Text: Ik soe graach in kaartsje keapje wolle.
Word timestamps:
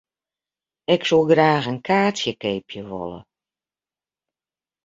Ik 0.93 1.01
soe 1.09 1.25
graach 1.31 1.69
in 1.71 1.81
kaartsje 1.87 2.31
keapje 2.41 2.81
wolle. 2.89 3.19